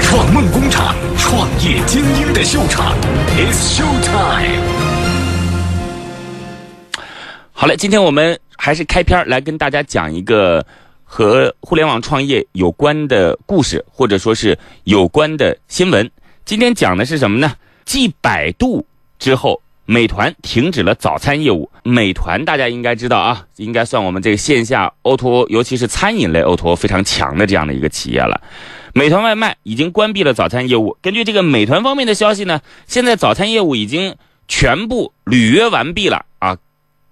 [0.00, 2.96] 创梦工厂，创业精英的秀场
[3.36, 4.62] ，It's Show Time。
[7.52, 10.64] 好嘞，今天我们还是开篇来跟大家讲一个
[11.04, 16.10] 和互联网创业有关的故事，或者说是有关的新闻。
[16.44, 17.54] 今天讲的是什么呢？
[17.84, 18.84] 继百度
[19.18, 21.70] 之后，美团停止了早餐业务。
[21.82, 28.40] 美团大家应该知道啊，应该算我们这个线下 O2O，尤其是餐饮类 O2O 非常强的这样的一个企业了。
[28.94, 30.96] 美团外卖已经关闭了早餐业务。
[31.00, 34.14] 根据这个美团方面的消息呢，现在早餐业务已经
[34.46, 36.56] 全部履约完毕了啊，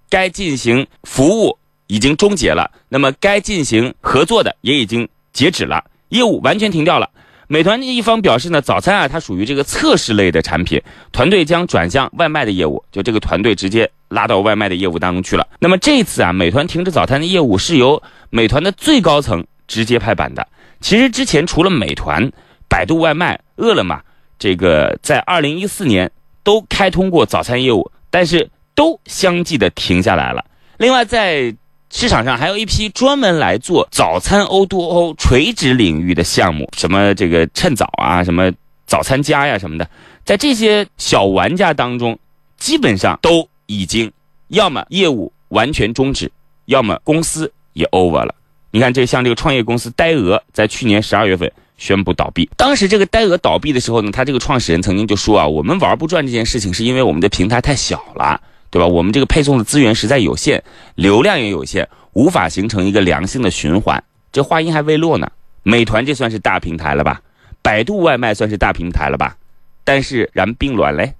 [0.09, 1.57] 该进行服务
[1.87, 7.09] 已经终结了，那么该进行合作的也已经截止了，业务完全停掉了。
[7.51, 15.45] 美团一方表示呢，早餐啊，它属于这个测试类的产品，团队将转向外卖的业务，就这个团队直接拉到外卖的业务当中去了。
[15.59, 20.47] 那么这次啊，美团停止早餐的业务是由美团的最高层直接拍板的。
[20.79, 22.31] 其实之前除了美团、
[22.69, 23.99] 百度外卖、饿了么，
[24.39, 26.09] 这个在二零一四年
[26.43, 30.45] 都开通过早餐业务，但是都相继的停下来了。
[30.77, 31.53] 另外在
[31.91, 38.51] 市场上还有一批专门来做早餐 O to O 垂直领域的项目，什么这个趁早啊，什么
[38.87, 39.87] 早餐家呀什么的，
[40.23, 42.17] 在这些小玩家当中，
[42.57, 44.11] 基本上都已经
[44.47, 46.31] 要么业务完全终止，
[46.65, 48.33] 要么公司也 over 了。
[48.71, 52.49] 你看，这像这个创业公司呆鹅，在去年十二月份宣布倒闭。
[52.55, 58.39] 当时这个呆鹅倒闭的时候呢，他这个创始人曾经就说啊，我们玩不转这件事情，是因为我们的平台太小了。
[58.71, 58.87] 对吧？
[58.87, 60.63] 我们这个配送的资源实在有限，
[60.95, 64.01] 流量也有限，无法形成一个良性的循环。
[64.31, 65.29] 这话音还未落呢，
[65.61, 67.21] 美团这算是大平台了吧？
[67.61, 69.35] 百度外卖算是大平台了吧？
[69.83, 71.13] 但是然并卵嘞，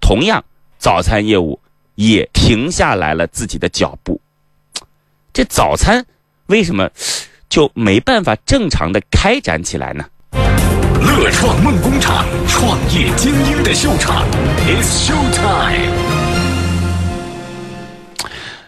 [0.00, 0.44] 同样
[0.78, 1.58] 早餐业务
[1.96, 4.20] 也停下来了自己的脚步。
[5.32, 6.06] 这早餐
[6.46, 6.88] 为什么
[7.48, 10.04] 就没办法正常的开展起来呢？
[11.00, 14.24] 乐创梦工厂，创业精英的秀场
[14.68, 16.21] ，It's Show Time。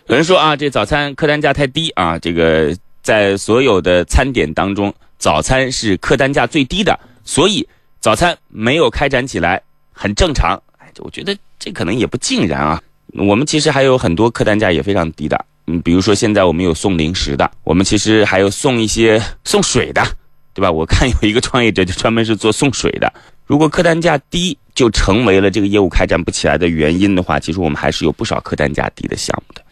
[0.06, 7.66] 有人说啊，这早餐客单价太低啊，这个在所有的餐点当中，早餐是客单价最低的，所以
[8.00, 9.62] 早餐没有开展起来
[9.92, 10.60] 很正常。
[10.76, 12.80] 哎，我觉得这可能也不尽然啊。
[13.14, 20.04] 我们其实还有很多客单价也非常低的，嗯，比如说现在我们有送零食的，我们其实还有送一些送水的，
[20.52, 20.70] 对吧？
[20.70, 23.10] 我看有一个创业者就专门是做送水的。
[23.46, 29.63] 如果客单价低就成为了这个业务开展不起来的原因的话，其实我们还是有不少客单价低的项目的。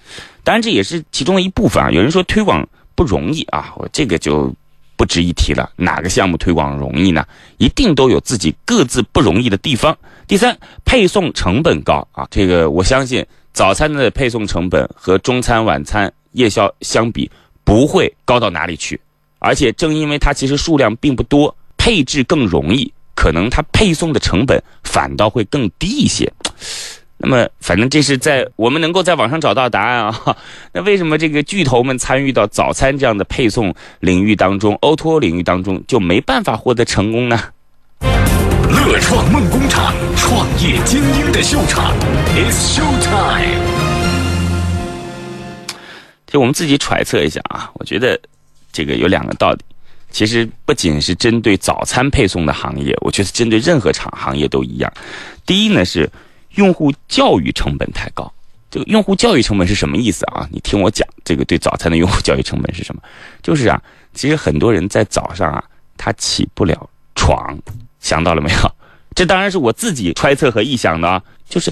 [0.44, 1.90] 当然，这也是其中的一部分啊。
[1.90, 4.52] 有人说推广不容易啊，我这个就
[4.96, 5.70] 不值一提了。
[5.76, 7.24] 哪个项目推广容易呢？
[7.58, 9.96] 一定都有自己各自不容易的地方。
[10.26, 17.30] 第三，配送成本高啊，这个我相信早餐的配送成本和中餐、晚餐、夜宵相比
[17.64, 19.00] 不会高到哪里去。
[19.38, 26.32] 而且正因为它其实数量并不多，配置更容易，可能它配送的成本反倒会更低一些。
[27.24, 30.36] 那么，反正这是在我们能够在网上找到答案啊。
[30.74, 37.40] 那为什么这个巨头们参与到早餐这样的配送领域当中，O2O 领域当中就没办法获得成功呢？
[38.00, 41.94] 乐创梦工厂，创业精英的秀场
[42.34, 43.62] ，It's Show Time。
[46.26, 48.20] 就我们自己揣测一下啊，我觉得
[48.72, 49.58] 这个有两个道理。
[50.10, 54.92] 其实不仅是针对早餐配送的行业，我觉得针对任何厂行业都一样。
[55.46, 56.10] 第一呢是。
[56.54, 58.32] 用户教育成本太高，
[58.70, 60.48] 这个用户教育成本是什么意思啊？
[60.52, 63.02] 你听我讲，这个对早餐的用户教育成本是什么？
[63.42, 63.82] 就是啊，
[64.14, 65.64] 其实很多人在早上啊，
[65.96, 67.58] 他起不了床，
[68.00, 68.72] 想到了没有？
[69.14, 71.22] 这当然是我自己揣测和臆想的啊。
[71.48, 71.70] 就是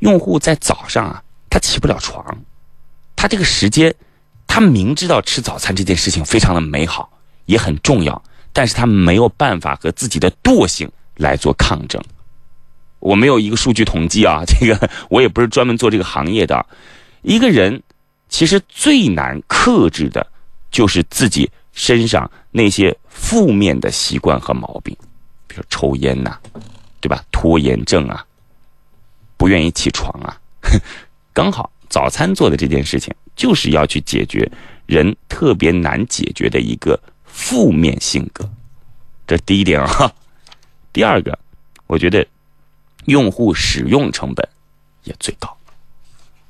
[0.00, 2.22] 用户在早上啊，他起不了床，
[3.16, 3.94] 他这个时间，
[4.46, 7.10] 他明知道吃早餐这件事情非常的美好，
[7.46, 8.22] 也很重要，
[8.52, 12.02] 但是他没有办法和自己的惰性来做抗争。
[13.02, 16.64] 我没有一个数据统计啊， 这个我也不是专门做这个行业的。
[17.22, 17.82] 一个人
[18.28, 20.24] 其实最难克制的，
[20.70, 24.96] 就是自己身上那些负面的习惯和毛病，
[25.48, 26.38] 比如抽烟呐，
[27.00, 27.24] 对吧？
[27.32, 28.24] 拖延症啊，
[29.36, 30.38] 不愿意起床啊。
[31.34, 34.48] 刚好早餐做的这件事情，就是要去解决
[34.86, 38.48] 人特别难解决的一个负面性格。
[39.26, 40.12] 这第一点啊。
[40.92, 41.36] 第二个，
[41.88, 42.24] 我觉得。
[43.06, 44.48] 用户使用成本
[45.04, 45.56] 也最高。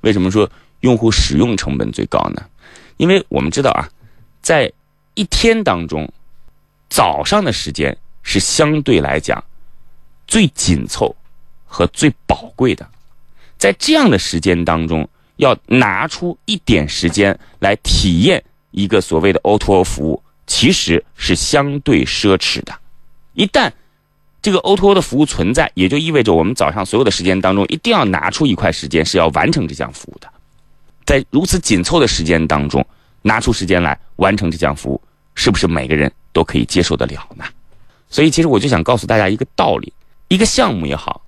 [0.02, 0.50] 为什么说
[0.80, 2.42] 用户使用成本最高呢？
[2.96, 3.88] 因为我们知道啊，
[4.40, 4.72] 在
[5.14, 6.12] 一天当中，
[6.88, 9.42] 早上的时间是相对来讲
[10.26, 11.14] 最紧凑
[11.64, 12.88] 和最宝贵的。
[13.58, 22.76] 在这样的时间当中，要拿出一点时间来体验一个所谓的 O2O 服务，其实是相对奢侈的。
[23.34, 23.70] 一旦
[24.42, 30.28] 这个 O2O 的服务存在，也就意味着我们早上所有的时间当中，一定要拿出一块时间是要完成这项服务的。
[31.06, 32.84] 在如此紧凑的时间当中，
[33.22, 35.00] 拿出时间来完成这项服务，
[35.36, 37.44] 是不是每个人都可以接受得了呢？
[38.10, 39.92] 所以，其实我就想告诉大家一个道理：
[40.26, 41.22] 一个项目也好，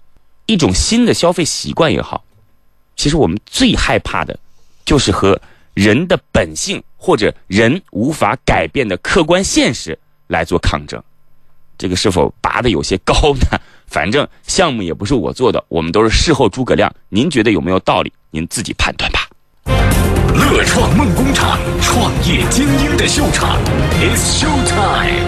[0.47, 2.25] 一种新的消费习惯也好，
[2.97, 4.37] 其实我们最害怕的，
[4.85, 5.41] 就是和
[5.73, 9.97] 人的本性或者人无法改变的客观现实
[10.27, 11.01] 来做抗争。
[11.77, 13.59] 这个是否拔的有些高呢？
[13.87, 16.93] 反正项目也不是我做的，我们都是事后诸葛亮。
[17.11, 18.13] 您觉得有没有道理？
[18.31, 19.29] 您自己判断吧。
[20.35, 23.59] 乐创梦工厂，创业精英的秀场
[24.01, 25.25] ，It's Show Time。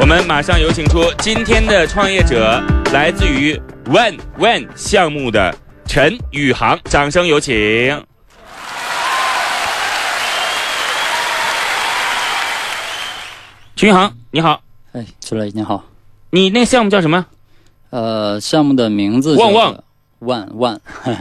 [0.00, 2.60] 我们马上有请出今天的创业者，
[2.92, 3.54] 来自于
[3.84, 5.54] One One 项目的
[5.86, 8.09] 陈宇航，掌声有请。
[13.80, 14.60] 陈宇航，你好，
[14.92, 15.82] 哎，朱磊你好，
[16.28, 17.24] 你那个项目叫什么？
[17.88, 19.84] 呃，项目的名字旺旺。
[20.18, 20.78] 万万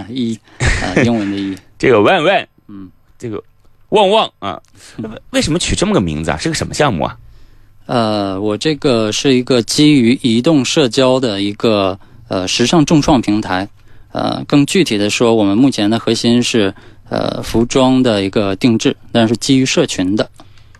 [0.09, 3.41] 一，呃， 英文的一，这个 One One，嗯，这个
[3.87, 4.61] 旺旺啊，
[5.29, 6.37] 为什么取这么个名字啊？
[6.37, 7.17] 是个什么项目啊？
[7.85, 11.97] 呃，我这个是一个基于移动社交的一个
[12.27, 13.69] 呃时尚众创平台，
[14.11, 16.75] 呃，更具体的说，我们目前的核心是
[17.07, 20.29] 呃服装的一个定制，但是基于社群的。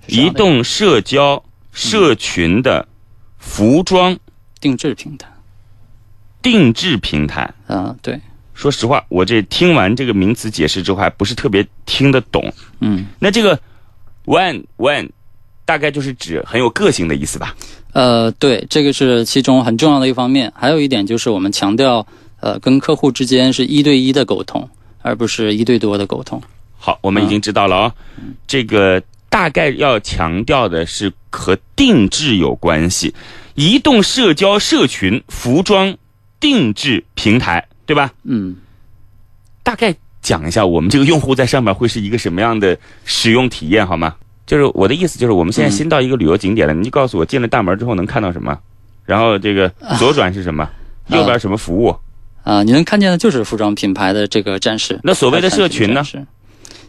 [0.08, 2.88] 移动社交社群的
[3.38, 4.18] 服装
[4.60, 5.27] 定制平台。
[6.42, 8.19] 定制平台啊，对。
[8.54, 12.54] 说实话，我这听完这个名词解释之后，还不是特别听得懂。
[12.81, 13.57] 嗯，那这个
[14.25, 15.10] one one
[15.63, 17.56] 大概就是指很有个性的意思吧？
[17.94, 20.51] 呃，对，这个是其中很重要的一方面。
[20.56, 22.06] 还有一点就是我们强调，
[22.42, 24.69] 呃，跟客户之间是一对一的沟通，
[25.01, 26.42] 而不是一对多的沟通。
[26.77, 27.94] 好，我们已经知道了哦。
[28.45, 33.14] 这个大概要强调的是和定制有关系，
[33.56, 35.98] 移动社交社群服装。
[36.42, 38.14] 定制平台对吧？
[38.24, 38.56] 嗯，
[39.62, 44.16] 大概讲一下我们这个用户在上面会是一个什么样的使用体验好吗？
[44.46, 48.58] 就是我的意思就是我们现在新到一个旅游景点了，你就告诉我进了大门之后能看到什么，
[49.04, 49.68] 然后这个
[49.98, 50.66] 左转是什么，
[51.08, 51.94] 右边什么服务？
[52.46, 54.98] 啊，你能看见的就是服装品牌的这个展示。
[55.04, 56.02] 那所谓的社群呢？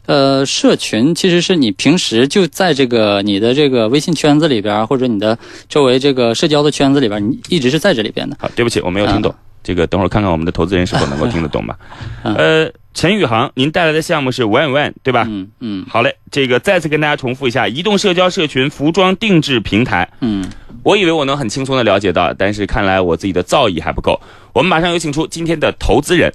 [0.06, 5.38] 呃，社群其实是你平时就在这个你的这个微信圈子里边，或者你的
[5.68, 8.36] 周围这个社交的圈子里边，你一直是在这里边的。
[8.40, 9.34] 好，对不起，我没有听懂。
[9.62, 11.78] 这个等会儿看看我们的投资人是否能够听得懂吧。
[12.24, 15.26] 呃，陈宇航，您带来的项目是 One One 对吧？
[15.28, 15.86] 嗯嗯。
[15.88, 20.10] 好嘞，这个再次跟大家重复一下，移动社交社群服装定制平台。
[20.20, 20.44] 嗯，
[20.82, 24.18] 我以为我能很轻松的了解到，但是看来我自己的造诣还不够。
[24.54, 26.32] 我们马上有请出今天的投资人。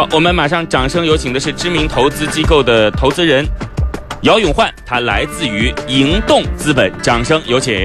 [0.00, 3.44] 好，我们马上掌声有请的是知名投资机构的投资人
[4.22, 7.76] 姚永焕，他来自于盈动资本，掌声有请。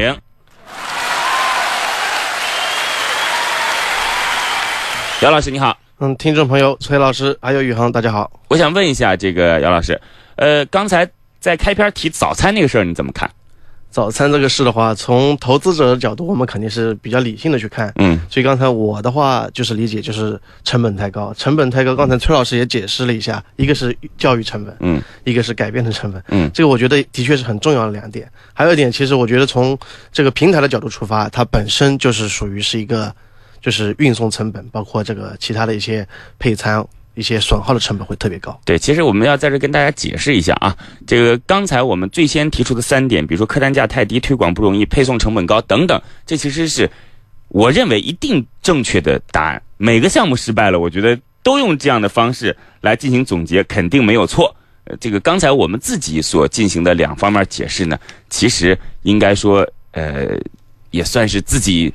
[5.20, 10.00] 姚老师你好，嗯，听众朋友崔老师还有宇航大家好，我想问一下这个姚老师，
[10.38, 11.06] 呃，刚才
[11.42, 13.30] 在开篇提早餐那个事儿你怎么看？
[13.96, 17.94] 早餐这个事的话，从投资者的角度，我们肯定是比较理性的去看。
[17.96, 21.96] 嗯，所以刚才我的话就是理解，就是成本太高，成本太高。
[21.96, 28.30] 刚才崔老师也解释了一下，一个是教育成本，嗯，一个是改变的成本，嗯，这个我觉得的确是很重要的两点。
[28.54, 29.80] 还有一点，其实我觉得从
[30.12, 33.16] 这个平台的角度出发，它本身就是属于是一个，
[33.62, 36.06] 就是运送成本，包括这个其他的一些
[36.38, 36.86] 配餐。
[37.16, 38.60] 一些损耗的成本会特别高。
[38.66, 40.76] 对，其实我们要在这跟大家解释一下啊，
[41.08, 46.90] 这个刚才我们最先提出的三点，比如说客单价太低、推广不容易、配送成本高等等，这其实是
[47.48, 49.62] 我认为一定正确的答案。
[49.78, 54.56] 每个项目失败了，我觉得都用这样的方式来进行总结，肯定没有错。
[54.86, 57.98] 呃，这个刚才我们自己所进行的两方面解释呢，
[58.30, 60.38] 其实应该说，呃，
[60.92, 61.92] 也算是自己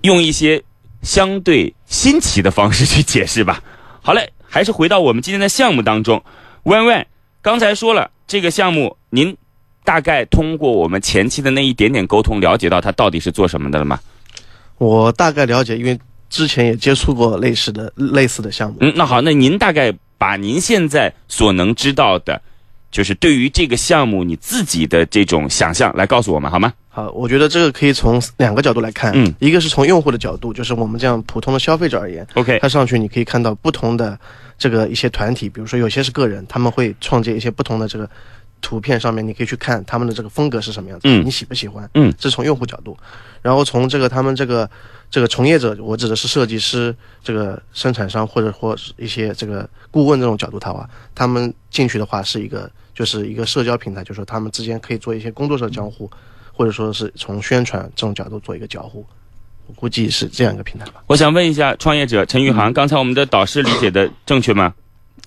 [0.00, 0.62] 用一些
[1.02, 3.62] 相对新奇的方式去解释吧。
[4.10, 6.20] 好嘞，还是回到我们今天的项目当中。
[6.64, 7.06] 问问，
[7.40, 9.36] 刚才说了这个项目，您
[9.84, 14.00] 大概通过我们前期的那一点点沟通，了解到它到底是做什么的了吗？
[14.78, 15.96] 我大概了解，因为
[16.28, 18.78] 之前也接触过类似的类似的项目。
[18.80, 22.42] 嗯，那好，那您大概把您现在所能知道的，
[22.90, 26.72] 就是对于这个项目你自己的这种想象来告诉我们好吗？
[26.88, 34.18] 好，我觉得这个可以从两个角度来看，嗯，一个是从用户的角度，就是我们这样普通的消费者而言，OK，他上去你可以看到不同的
[34.58, 38.10] 这个一些团体，比如说有些是个人，他们会创建一些不同的这个
[38.60, 41.88] 图片上面，你可以去看他们的这个风格是什么样子，嗯你喜不喜欢？
[41.94, 42.96] 嗯这是从用户角度，
[43.42, 44.68] 然后从这个他们这个
[45.10, 56.10] 这个从业者，我指的是设计师、这个生产商或者或一些这个顾问这种角度的话，他们进去的话是一个就是一个社交平台，就是说他们之间可以做一些工作上的交互，
[56.52, 59.04] 或者说是从宣传这种角度做一个交互，
[59.66, 61.02] 我估计是这样一个平台吧。
[61.06, 64.74] 我想问一下创业者陈宇航，刚才我们的导师理解的正确吗？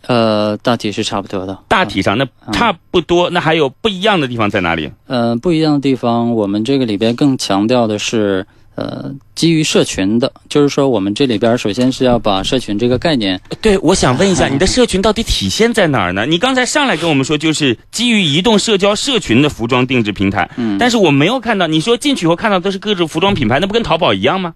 [0.07, 1.57] 呃，大体是差不多的。
[1.67, 4.91] 大体上那差不多，那还有不一样的地方在哪里？
[5.07, 8.45] 呃，不一样的地方，我们这个里边更强调的是，
[8.75, 16.25] 呃，基于社群的，就是说我们这里边首先是要把社群这个概念，对，我想问一下，嗯你的社群到底体现在哪儿呢？
[16.25, 24.53] 你刚才上来跟我们说，就是基于移动社交社群的服装定制平台，嗯，但是我没有看到，你说进去以后看到都是各种服装品牌，那不跟淘宝一样吗？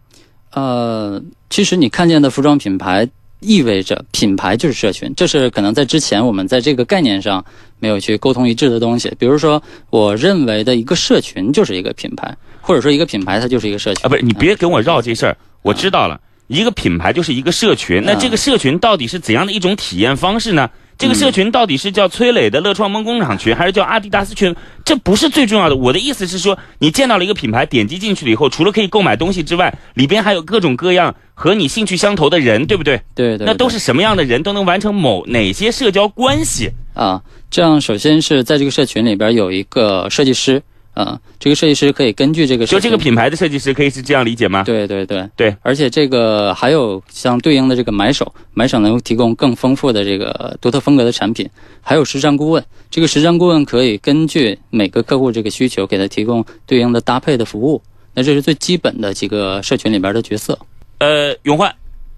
[0.51, 3.07] 呃，其实你看见的服装品牌
[3.39, 7.43] 意味着品牌就是社群，这是可能在之前我们在这个概念上
[7.79, 9.11] 没有去沟通一致的东西。
[9.19, 16.19] 比如说，我认为的一个社群就是一个品牌，或者说一个品牌它就是一个社群啊，不是，你别跟我绕这事儿，我知道了。
[16.47, 20.69] 一个品牌就是一个社群，那这个社群到底是怎样的一种体验方式呢？
[20.97, 24.55] 这个社群到底是叫崔磊的乐创梦工厂群，还是叫阿迪达斯群？
[24.83, 25.75] 这不是最重要的。
[25.75, 33.01] 我的意思是说，你见到了一个品牌，点击进去了以后，除了可以购买东西之外，里边还有各种各样和你兴趣相投的人，对不对？
[33.13, 36.71] 对对，对那都是什么样的人都能完成某哪些社交关系？
[36.93, 40.63] 啊，这样首先是在这个社群里边有一个设计师，
[40.97, 44.63] 啊，这个设计师可以根据这个就这个品牌的设计师可以是这样理解吗？
[44.63, 51.47] 对对对对，而且这个还有相对应的这个买手，买手能够提供更丰富的这个独特风格的产品，
[51.81, 57.79] 还有时尚顾问，这个时尚顾问可以根据每个客户这个需求，给他提供对应的搭配的服务。
[58.15, 60.57] 那这是最基本的几个社群里边的角色。
[60.97, 61.71] 呃，永焕，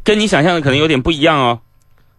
[0.05, 1.59] 跟你想象的可能有点不一样哦。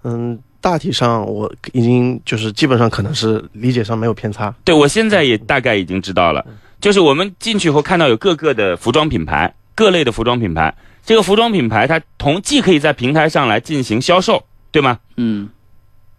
[0.04, 4.54] 嗯，大体上我已经就是基本上可能是理解上没有偏差。
[4.64, 6.44] 对，我现在也大概已经知道了，
[6.80, 10.74] 就是我们进去后看到有各个的服装品牌，各类的服装品牌。
[11.02, 14.98] 这个服装品牌它同既可以在平台上来进行销售，对吗？
[15.16, 15.48] 嗯，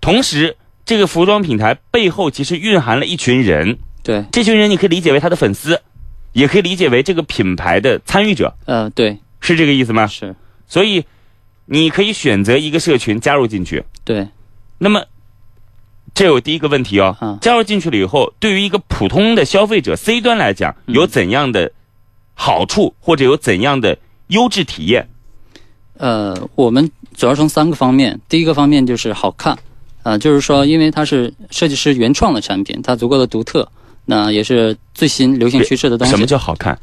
[0.02, 5.80] 同时，这个服装品牌背后其实蕴含了一群人，对，这群人你可以理解为他的粉丝，
[6.34, 10.08] 也可以理解为这个品牌的参与者，呃，对，是这个意思吗？
[10.08, 10.36] 是，
[10.68, 11.06] 所以，
[11.74, 13.82] 你可以选择一个社群加入进去。
[14.04, 14.28] 对，
[14.78, 15.06] 那么，
[16.14, 20.96] 这有第一个问题哦，嗯加入进去了以后，对于一个普通的消费者 C 端来讲，嗯。
[20.96, 21.72] 有怎样的
[22.34, 23.98] 好处，或者有怎样的
[24.28, 25.08] 优质体验？
[25.98, 29.58] 呃，我们主要从三个方面，第一个方面就是好看，
[30.04, 33.66] 啊、就是说，因为它是设计师原创的产品，它足够的独特，
[34.04, 36.12] 那也是最新流行趋势的东西。
[36.12, 36.78] 什么叫好看？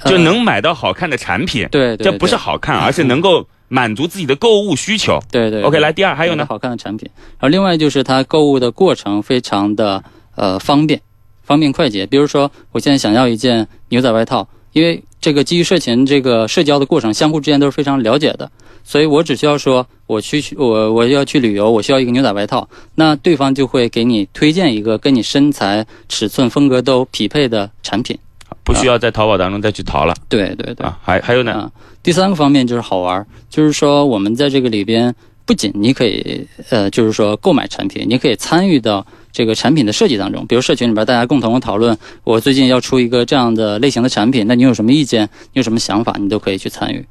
[0.00, 0.10] 呃。
[0.10, 5.18] 就能买到好看的产品，对对，这不是好看，而是能够满足自己的购物需求。
[5.30, 6.46] 对对 OK，来第二还有呢？
[6.46, 10.02] 好看的产品，然后另外就是它购物的过程非常的
[10.36, 11.00] 呃方便，
[11.42, 12.06] 方便快捷。
[12.06, 18.50] 比如说，我现在想要一件牛仔外套，因为这个基于社群这个社交的过程，相互之间都是非常了解的，
[18.84, 28.18] 所以我只需要说我去我我要去旅游，我需要一个牛仔外套，那对方就会给你推荐一个跟你身材、尺寸、风格都匹配的产品。
[28.64, 30.86] 不需要在淘宝当中再去淘了对对对。
[30.86, 30.98] 啊！
[31.02, 31.52] 还还有呢？
[31.52, 31.70] 啊，
[32.02, 40.46] 第三个方面就是好玩儿，就是说我们在这个里边，不仅你可以呃，就是说购买产品，你可以参与到这个产品的设计当中。
[40.46, 45.28] 比如社群里边大家共同讨论，我最近要出一个这样的类型的产品，那你有什么意见？
[45.52, 46.16] 你有什么想法？
[46.18, 47.04] 你都可以去参与。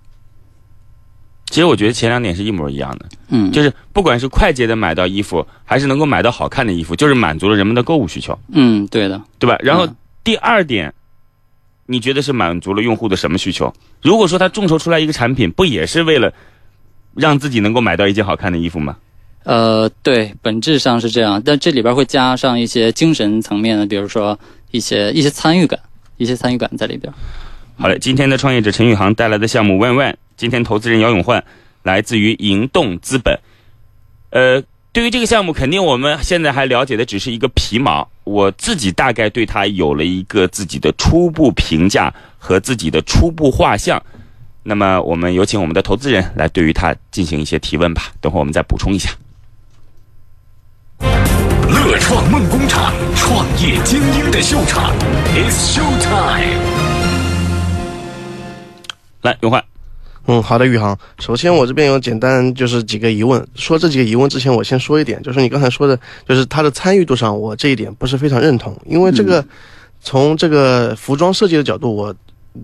[1.51, 9.21] 其实我觉得前两点是一模一样的，嗯，就是不管是快捷的买到衣服，还是能够买到好看的衣服，就是满足了人们的购物需求，嗯，对的。
[9.37, 9.55] 对吧？
[9.59, 10.91] 然后嗯第二点，
[11.85, 13.73] 你觉得是满足了用户的什么需求？
[14.01, 16.33] 如果说他众筹出来一个产品，不也是为了
[17.15, 18.97] 让自己能够买到一件好看的衣服吗？
[19.43, 24.39] 呃，对，本质上是这样，但这里边会加上一些精神层面的，比如说
[24.71, 25.77] 一些一些参与感，
[26.15, 27.11] 一些参与感在里边。
[27.77, 31.43] 好嘞，今天的创业者陈宇航带来的项目万万今天投资人姚永焕
[31.81, 33.37] 来自于盈动资本。
[34.29, 34.63] 呃，
[34.93, 44.01] 对于这个项目，肯定我们现在还了解的只是一个皮毛，我自己大概对他有了一个自己的初步评价和自己的初步画像。
[44.63, 48.13] 那么，我们有请我们的投资人来对于他进行一些提问吧。
[48.21, 49.09] 等会儿我们再补充一下。
[50.99, 54.93] 乐创梦工厂，创业精英的秀场
[55.35, 56.61] ，It's Show Time。
[59.21, 59.63] 来，永焕，
[60.25, 60.97] 嗯，好的，宇航。
[61.19, 63.45] 首先，我这边有简单就是几个疑问。
[63.55, 68.73] 说这几个疑问之前，我先说一点，就是你刚才说的，就是它的参与度上，我这一点不是非常认同。
[68.85, 69.43] 因为这个，
[70.01, 72.15] 从这个服装设计的角度，我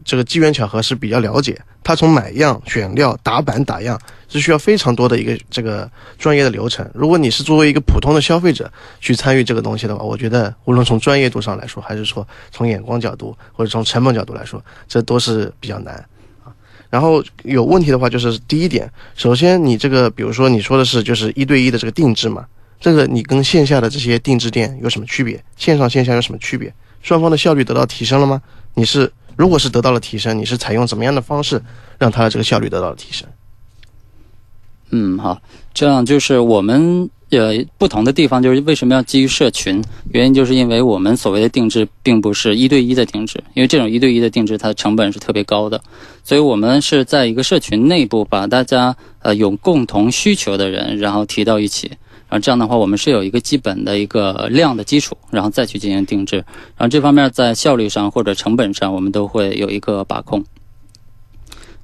[0.06, 4.00] 这个机缘巧合是比较了解，他从买样、选料、打版、打样
[4.30, 6.90] 是需要非常多的一个这个专业的流程。
[6.94, 16.06] 如果你是作为一个普通的消费者去参与这个东西的话，我觉得无论从专业度上来说，还是说从眼光角度或者从成本角度来说，这都是比较难啊。
[16.90, 22.46] 然后有问题的话，就是第一点，首先你这个，比如说你说的是就是一对一的这个定制嘛，
[22.80, 25.44] 这个你跟线下的这些定制店有什么区别？
[25.56, 26.74] 线上线下有什么区别？
[27.02, 28.42] 双方的效率得到提升了吗？
[28.74, 31.62] 你是如果是得到了提升，你是采用怎么样的方式
[31.98, 33.28] 让它的这个效率得到了提升？
[34.90, 35.40] 嗯，好，
[35.74, 39.84] 这样就是我们呃不同的地方，就是为什么要基于社群？
[40.12, 45.82] 原因就是因为我们所谓的定制并不是一对一的定制，因为这种一对一的定制它的成本是特别高的，
[46.24, 51.92] 所以我们是在一个社群内部把大家呃有共同需求的人然后提到一起。
[52.30, 56.36] 然后这样的话，我们是有一个基本的一个量的基础，然后再去进行定制。
[56.78, 60.46] 然后这方面在效率上或者成本上，我们都会有一个把控。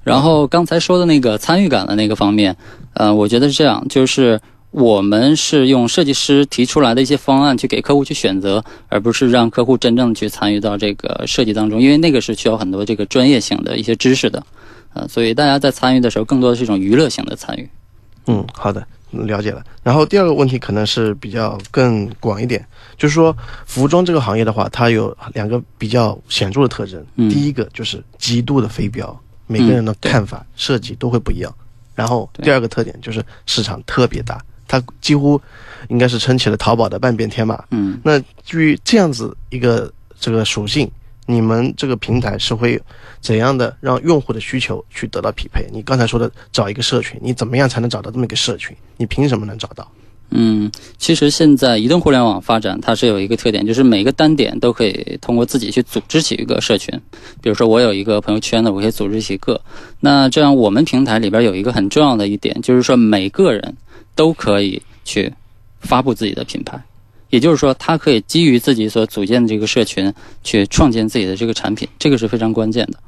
[0.04, 2.56] 然后刚才说的那个参与感的那个方面，
[2.94, 4.40] 呃，我觉得是这样，就是
[4.76, 14.44] 我们是用设计师提出来的一些方案去给客户去选择，而不是让客户真正去参与到这个设计当中，因为那个是需要很多这个专业性的一些知识的，
[14.92, 17.66] 呃，所以大家在参与的时候，更多的是一种娱乐性的参与。
[18.26, 18.86] 嗯，好的。
[19.12, 22.62] 了解了，然后第二个问题可能是比较更广一点，
[22.98, 27.02] 就是说服装这个行业的话，它有两个比较显著的特征。
[27.14, 31.54] 嗯第一个就是极度的非标，每个人的看法、设计都会不一样。
[31.94, 35.40] 然后第二个特点就是市场特别大，它几乎
[35.88, 37.66] 应该是撑起了淘宝的半边天吧。
[37.70, 40.90] 嗯那基于这样子一个这个属性，
[41.26, 42.80] 你们这个平台是会
[43.20, 45.66] 怎样的让用户的需求去得到匹配？
[45.72, 48.76] 你刚才说的找一个社群，你怎么样才能找到这么一个社群？
[48.96, 49.86] 你凭什么能找到？
[50.30, 50.68] 嗯，
[50.98, 56.92] 其实现在移动互联网发展，它是有一个特点，就是每个单点都可以通过自己去组织起一个社群。
[57.40, 59.60] 比如说，我有一个朋友圈的，我可以组织起一个。
[60.00, 63.76] 那这样，我们平台里边有一个很重要的一点，就是说每个人
[64.16, 65.32] 都可以去
[65.78, 66.82] 发布自己的品牌，
[67.30, 72.98] 也就是说，他可以基于自己所组建的这个社群去创建自己的这个产品，这个是非常关键的。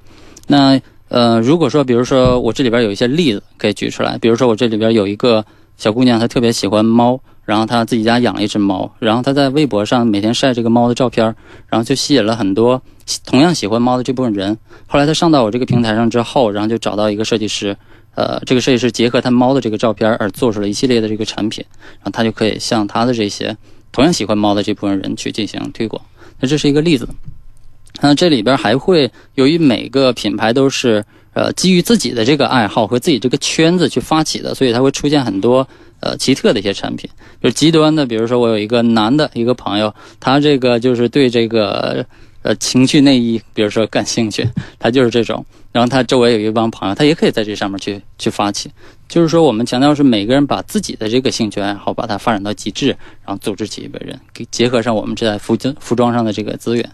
[0.46, 5.44] 那呃，如果说，比如说我这里边有一些例子可以举出来，比如说我这里边有一个
[5.78, 11.24] 小姑娘，她特别喜欢猫，然后她自己家养了一只猫，然后她在微博上每天晒这个猫的照片，
[11.68, 12.82] 然后就吸引了很多
[13.24, 14.58] 同样喜欢猫的这部分人。
[14.86, 17.74] 后来她上到我这个平台上之后，然后就找到一个设计师，
[18.18, 21.64] 呃，这个设计师结合他猫的这个照片而做出了一系列的这个产品，
[21.98, 23.56] 然后他就可以向他的这些
[23.92, 26.02] 同样喜欢猫的这部分人去进行推广。
[26.40, 27.08] 那这是一个例子。
[28.00, 35.68] 那这里边还会由于每个品牌都是呃基于自己的这个爱好和自己这个圈子去发起的，所以它会出现很多
[36.00, 37.08] 呃奇特的一些产品。
[37.40, 42.04] 就是极端的，比如说我有一个男的一个朋友，他这个就是对这个
[42.42, 44.48] 呃情趣内衣，比如说感兴趣，
[44.78, 45.44] 他就是这种。
[45.70, 48.70] 然后他周围有一帮朋友，他也可以在这上面去去发起。
[49.06, 52.88] 就是说，我们强调是每个人把自己的这个兴趣爱好把它发展到极致，
[53.24, 56.90] 然后组织起一个人，给结合上我们这在服装服装上的这个资源，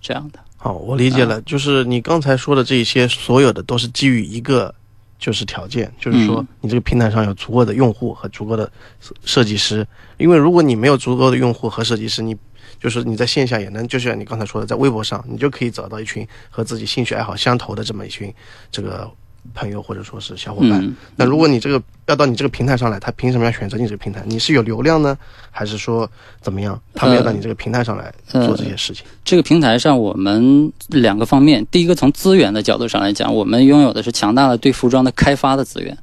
[0.00, 0.38] 这样的。
[0.56, 4.74] 好，我理解了，就是你刚才说的这些，所有的都是基于一个
[5.18, 9.86] 就是条件，就是说嗯你这个平台上有足够的用户和足够的设设计师。
[10.16, 12.34] 因为如果你没有足够的用户和设计师，你
[12.84, 18.30] 就是你在线下也能，就像你刚才说的，在微博上你就可以找到一群和自己兴趣爱好相投的这么一群
[18.70, 19.10] 这个
[19.54, 20.72] 朋友或者说是小伙伴。
[20.84, 24.22] 嗯，那如果你这个要到你这个平台上来，他凭什么要选择你这个平台？
[24.26, 25.16] 你是有流量呢，
[25.50, 26.06] 还是说
[26.42, 26.78] 怎么样？
[26.92, 29.06] 他们要到你这个平台上来呃做这些事情？
[29.24, 35.96] 这个平台上，我们两个方面，第一个从资源的角度上来讲，我们拥有的是强大的对服装的开发的资源，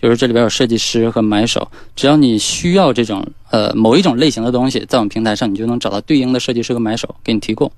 [0.00, 7.70] 就是这里边有设计师和买手，只要你需要这种呃某一种类型的东西，在我们平台上，你就能找到对应的设计师和买手给你提供。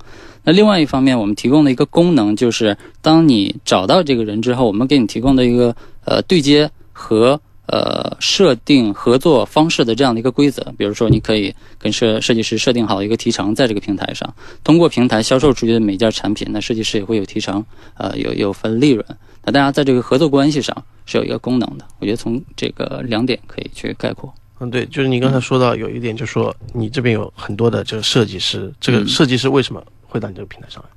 [0.43, 17.65] 那另外一方面，我们提供的一个功能就是，当你找到这个人之后，我们给你提供的一个呃对接和呃设定合作方式的这样的一个规则，比如说你可以跟设设计师设定好一个提成，在这个平台上，通过平台销售出去的每件产品，那设计师也会有提成，
[17.97, 19.05] 呃有有分利润。
[19.49, 24.31] 那大家在这个合作关系上是有一个功能的，我觉得从这个两点可以去概括。
[24.61, 30.91] 嗯，对，就是你刚才说到有一点，就是说你这边有很多的这个设计师，这个嗯设计师为什么会到你这个平台上来？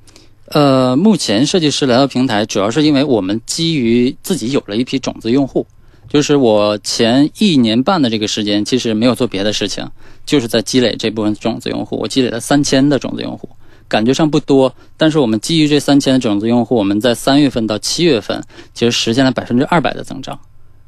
[0.47, 5.65] 呃，目前设计师来到平台，主要是因为我们基于自己有了一批种子用户，
[6.09, 9.87] 就是我前一年半的这个时间，其实没有做别的事情，
[10.25, 11.95] 就是在积累这部分种子用户。
[11.95, 13.47] 我积累了三千的种子用户，
[13.91, 18.41] 感觉上不多，但是我们基于这三千的种子用户，我们在三月份到七月份，
[18.73, 20.39] 其实实现了百分之二百的增长，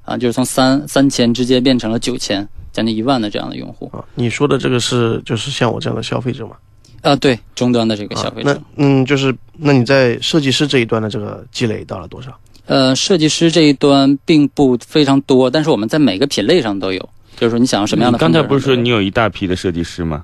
[0.05, 3.91] 啊，就是从三三千直接变成了九千，将近一万的这样的用户。
[3.93, 6.55] 啊，你说的这个是就是像我这样的消费者吗？
[7.01, 8.51] 啊，对，终端的这个消费者。
[8.51, 12.31] 啊那嗯，就是那你在设计师这一端的这个积累到了多少？
[12.67, 18.31] 呃，设计师这一端并不非常多，但是我们在每个品类上都有，就是说你想要什么样的刚。
[18.31, 20.23] 才不是说你有一大批的设计师吗？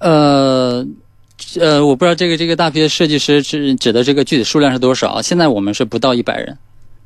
[0.00, 0.84] 呃，
[1.60, 5.20] 呃，我不知道这个这个大批的设计师指指的这个具体数量是多少。
[5.20, 6.56] 现在我们是不到一百人，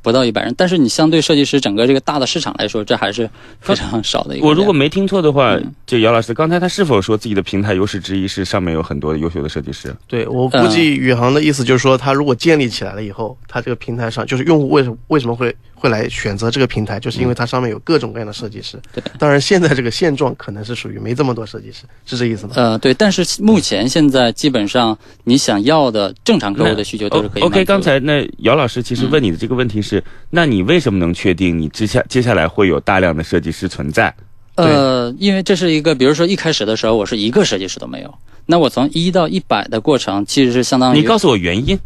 [0.02, 0.54] 不到一百人。
[0.56, 3.28] 但是你相对设计师整个这个大的市场来说，这还是
[3.60, 4.46] 非常少的一个。
[4.46, 9.94] 我如果没听错的话嗯，这姚老师刚才他是否说自己的平台优势之一是上面有很多优秀的设计师？
[10.06, 18.78] 对我估计宇航的意思就是说，他如果建立起来了以后，他这个平台上就是用户为什么为什么会会来选择这个平台，就是因为它上面有各种各样的设计师。
[18.92, 22.52] 对，当然现在这个现状可能是属于没这么多设计师，是这意思吗？
[22.56, 34.12] 呃，对，但是目前现在基本上你想要的正常客户的需求都是可以 O 满足 K，刚才那姚老师其实问你的这个问题是，那你为什么能确定你接下接下来会有大量的设计师存在？
[34.56, 38.12] 呃，因为这是一个，比如说一开始的时候，我是一个设计师都没有，
[38.44, 41.78] 那我从一到一百的过程，其实是相当于你告诉我原因。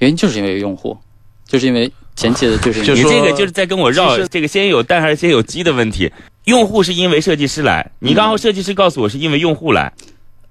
[0.00, 0.98] 原因就是因为用户，
[1.46, 6.10] 就是因为前期的就是你这个就是在跟我绕这个先有蛋还是先有鸡的问题。
[6.44, 9.92] 用户是因为设计师来，你刚刚设计师告诉我是因为用户来。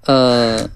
[0.06, 0.68] 呃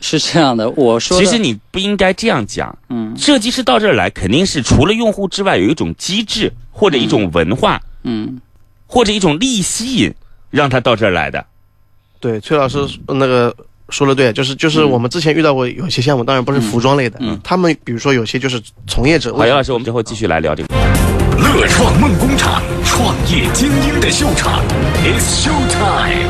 [0.00, 8.40] 是这样的，我说其实你不应该这样讲，嗯设计师到这儿来肯定是除了用户之外有一种机制或者一种文化、嗯
[8.86, 10.12] 或者一种利益吸引，
[10.50, 11.44] 让他到这儿来的。
[12.20, 12.78] 对，崔老师
[13.08, 13.54] 那个
[13.90, 20.74] 说的对，就是就是我们之前遇到过有些项目，当然不是服装类的，嗯他们比如说有些就是从业者，好，姚老师，我们之后继续来聊这个。
[21.36, 24.62] 乐创梦工厂，创业精英的秀场
[25.04, 26.28] ，It's Show Time。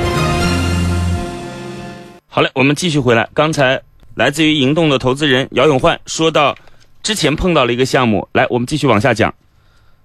[2.27, 3.29] 好嘞，我们继续回来。
[3.33, 3.81] 刚才
[4.17, 6.55] 来自于银动的投资人姚永焕说到，
[7.03, 9.33] 之前碰到了一个项目，来，我们继续往下讲。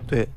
[0.07, 0.27] 对，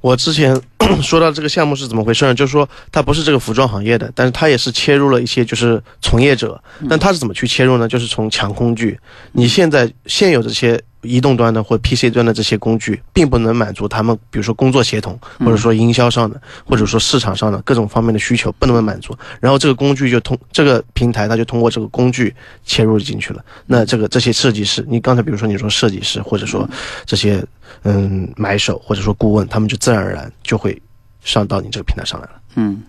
[0.00, 0.58] 我之前
[1.02, 2.34] 说到这个项目是怎么回事呢？
[2.34, 7.88] 就是说它不是这个服装行业的，但是它也是切入了一些就是从业者，但它是怎么去切入呢？
[7.88, 8.98] 就是从强工具，
[9.32, 19.16] 你现在现有这些移动端的或 PC 端的这些工具，并不能满足他们，比如说工作协同，或者说营销上的，或者说市场上的各种方面的需求，不能满足。
[19.40, 23.44] 然后这个工具就通这个平台，它就通过这个工具切入进去了。
[23.66, 26.68] 那这个这些设计师，你刚才比如说你说设计师，或者说
[27.04, 27.44] 这些
[27.82, 30.80] 嗯买手或者说顾问，他们就自然而然就会
[31.22, 32.40] 上到你这个平台上来了。
[32.54, 32.82] 嗯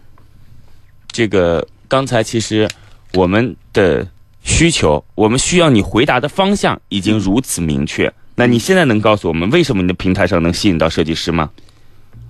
[1.12, 2.68] 这个刚才其实
[3.14, 4.08] 我们的
[4.44, 8.12] 需求，我们需要你回答的方向已经如此明确。
[8.36, 11.50] 那你现在能告诉我们，为什么你的平台上能吸引到设计师吗？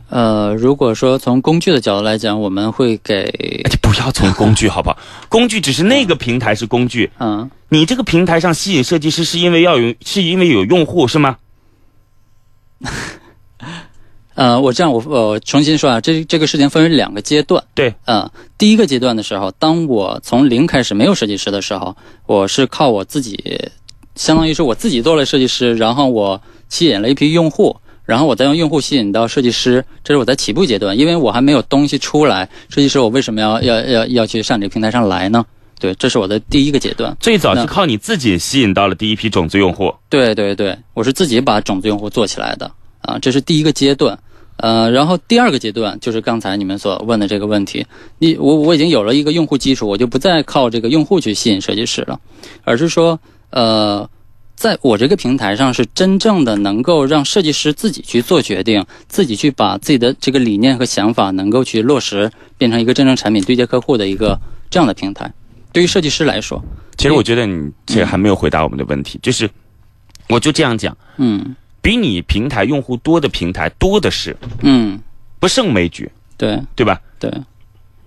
[0.10, 3.30] 呃，如果说从工具的角度来讲，我们会给
[3.82, 4.98] 不要从工具，好不好？
[5.28, 11.38] 工具只是那个平台是工具，嗯你这个平台上吸引设计师是因为要有，是因为有用户是吗？
[14.36, 17.64] 呃，我这样我我重新说啊，这这个事情分为两个阶段。
[17.74, 23.72] 对，嗯，第一个阶段的时候，当我从零开始没有设计师的时候，我是靠我自己，
[24.16, 35.44] 相当于是我自己做了设计师，然后我吸引了一批用户，然后我再用用户吸引到设计师，这是我在起步阶段，因为我还没有东西出来，设计师我为什么要要要要去上这个平台上来呢？
[35.80, 37.16] 对，这是我的第一个阶段。
[37.20, 39.94] 最早是靠你自己吸引到了第一批种子用户。
[40.10, 44.18] 对对对，我是自己把种子用户做起来的啊，这是第一个阶段。
[44.58, 47.86] 呃，然后第二个阶段就是刚才你们所问的这个问题，
[48.18, 52.20] 你我我已经有了一个用户基础，我就不再靠这个用户去吸引设计师了，
[52.64, 53.20] 而是说，
[53.52, 54.10] 呃，
[54.56, 64.40] 在我这个平台上是真正的能够让设计师自己去做决定，自己去把自己的这个理念和想法能够去落实，变成一个真正产品对接客户的一个
[64.72, 65.32] 这样的平台。
[65.78, 66.60] 对于设计师来说，
[66.98, 69.48] 其实我觉得你这还没有回答我们的问题，就是
[70.28, 75.00] 我就这样讲，嗯比你平台用户多的平台多的是，嗯，
[75.40, 77.00] 不胜枚举，对对吧？
[77.20, 77.32] 对，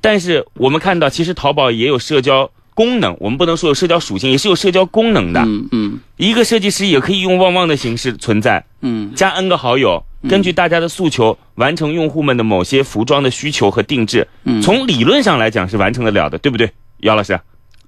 [0.01, 5.41] 但是我们看到，其实淘宝也有社交功能，我们不能说有社交属性，也是有社交功能的。
[5.43, 14.27] 嗯嗯一个设计师也可以用旺旺的形式存在，嗯加 N 个好友，根据大家的诉求，完成用户们的某些服装的需求和定制。
[14.43, 16.69] 嗯，从理论上来讲是完成得了的，对不对？
[17.03, 17.41] 姚老师，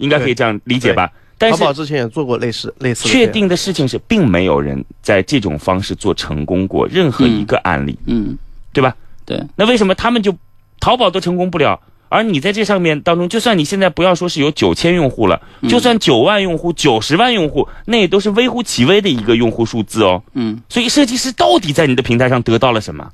[0.03, 1.11] 应该可以这样理解吧？
[1.38, 8.37] 但是淘宝之前也做过类似类似确定的事情是，并没有人在这种方式做成功过任何一个案例，嗯
[8.73, 8.95] 对吧？
[9.25, 9.43] 对。
[9.57, 10.33] 那为什么他们就
[10.79, 11.81] 淘宝都成功不了？
[12.09, 20.23] 而你在这上面当中，就算你现在不要说是有九千用户了，嗯就算九万用户、九十万用户，那也都是微乎其微的一个用户数字哦。
[20.35, 23.11] 嗯，所以设计师到底在你的平台上得到了什么？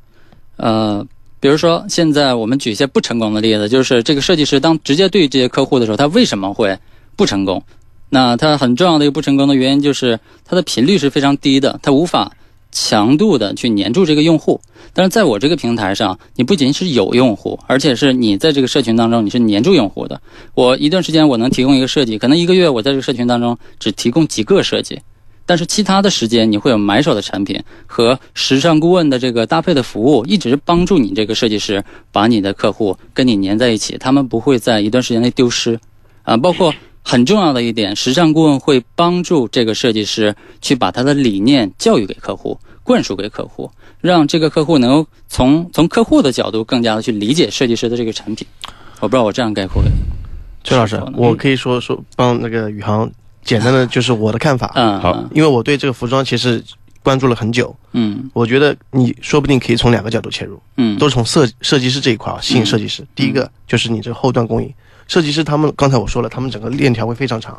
[0.56, 1.06] 呃，
[1.40, 6.78] 比如说现在我们举一些不成功的例子，就是这个设计师当直接对这些客户的时候，他为什么会
[7.16, 7.62] 不成功？
[8.10, 12.32] 那他很重要的一个不成功的原因就是他的频率是非常低的，他无法
[12.72, 14.60] 强度的去黏住这个用户。
[14.94, 20.20] 但是在我这个平台上，你不仅是有用户，而且是你在这个社群当中你是黏住用户的。
[20.54, 24.98] 我一段时间我能提供一个设计，可能一个月我在这个社群当中只提供几个设计，
[25.48, 31.82] 但是其他的时间你会有买手的产品和时尚顾问的这个搭配的服务，一直帮助你这个设计师
[32.12, 35.80] 把你的客户跟你粘在一起，他们不会在一段时间内丢失。
[36.22, 43.70] 啊，包括很重要的一点，时尚顾问会帮助这个设计师去把他的理念教育给客户，灌输给客户，
[44.02, 48.46] 让这个客户能够从从客户的角度更加的去理解设计师的这个产品。
[49.00, 49.82] 我不知道我这样概括。
[50.64, 53.10] 崔老师我可以说说帮那个宇航
[53.48, 55.12] 简单的就是我的看法，嗯，好。
[55.12, 56.62] 嗯因为我对这个服装其实
[57.02, 58.28] 关注了很久，嗯。
[58.34, 63.02] 我觉得你说不定可以从两个角度切入，嗯，都是从设设计师这一块啊，吸引设计师。
[63.14, 64.74] 第一个就是你这个后端工艺，
[65.06, 67.58] 设计师他们刚才我说了，他们整个链条会非常长，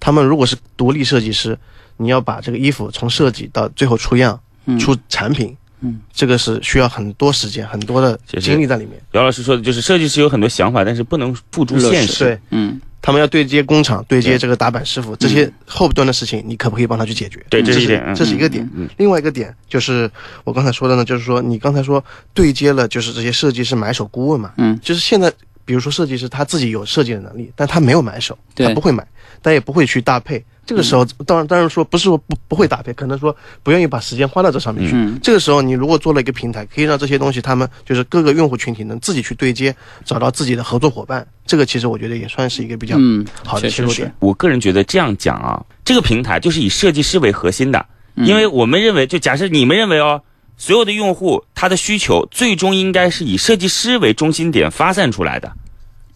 [0.00, 1.56] 他们如果是独立设计师，
[1.96, 4.76] 你要把这个衣服从设计到最后出样、嗯。
[4.80, 9.00] 出产品，嗯，这个是需要很多时间、很多的精力在里面。
[9.12, 12.24] 姚老师说的就是设计师有很多想法，但是不能付诸现实。
[12.24, 17.44] 对嗯他们要对接工厂、对接这个打板师傅，这些后端的事情，你可不可以帮他去解决？
[17.48, 18.02] 对，这这是一点。
[18.06, 18.68] 嗯这是一个点。
[18.98, 20.10] 另外一个点就是
[20.44, 25.32] 我刚才说的呢，就是说你刚才说对接了，就是这些设计师买手顾问嘛，嗯，就是现在
[25.64, 29.06] 比如说设计师他自己有设计的能力，但他没有买手，对他不会买，
[29.40, 30.44] 但也不会去搭配。
[30.66, 34.94] 这个时候，当然当然说不是说不不会搭配，可能说不愿意把时间花到这上面去。
[34.94, 41.26] 嗯这个时候，你如果做了一个平台，可以让这些东西他们就是各个用户群体能自己去对接，找到自己的合作伙伴。
[41.44, 44.14] 这个其实我觉得也算是一个比较嗯，好的切入点。
[44.20, 50.22] 我个人觉得这样讲啊，这个平台就是以设计师为核心的，因为我们认为，就假设你们认为哦，
[50.56, 55.52] 所有的用户他的需求最终应该是以设计师为中心点发散出来的。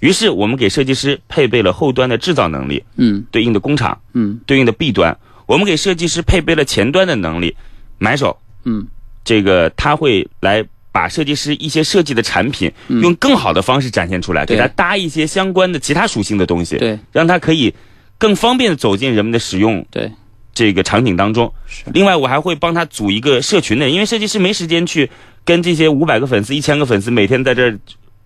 [0.00, 3.24] 于是我们给设计师配备了后端的制造能力，嗯。
[3.30, 4.38] 对应的工厂，嗯。
[4.46, 7.56] 对应的 B 端，我们给设计师配备了前端的能力，
[7.98, 8.86] 买手，嗯。
[9.24, 17.74] 这个他会来把设计师一些设计的产品用更好的方式展现出来，对给他搭一些相关的其他属性的东西，对让他可以
[18.18, 20.12] 更方便的走进人们的使用对
[20.52, 21.52] 这个场景当中。
[21.66, 21.84] 是。
[21.94, 25.10] 另外，我还会帮他组一个社群的，因为设计师没时间去
[25.44, 27.78] 跟这些五百个粉丝、一千个粉丝每天在这儿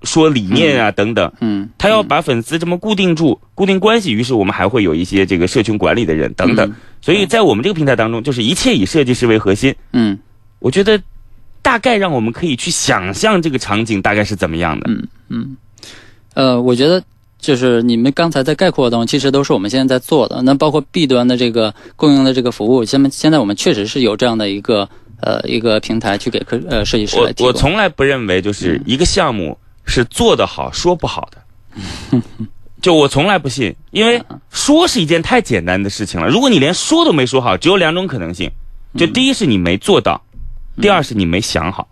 [0.02, 6.68] 说理念啊等等，嗯他要把粉丝这么固定住、固定关系，于是我们还会有一些这个社群管理的人等等。
[6.68, 9.74] 嗯所以在我们这个平台当中，就是一切以设计师为核心。
[9.92, 10.18] 嗯
[10.58, 11.00] 我觉得
[11.62, 14.90] 大概让我们可以去想象这个场景大概是怎么样的。
[14.90, 15.56] 嗯嗯
[16.34, 17.00] 呃，我觉得
[17.40, 20.42] 就是你们刚才在概括当中，其实都是我们现在在做的。
[20.42, 24.88] 那包括 B 端的这个供应的这个服务，现在现在我们确实是有这样的一个
[25.20, 27.46] 呃一个平台去给客呃设计师来提供。
[27.46, 29.56] 我从来不认为就是一个项目
[29.88, 32.22] 是做得好说不好的，
[32.80, 36.28] 就我从来不信，因为说是一件太简单的事情了。
[36.28, 38.48] 如果你连说都没说好，只有两种可能性，
[38.96, 40.22] 就第一是你没做到，
[40.80, 41.88] 第二是你没想好。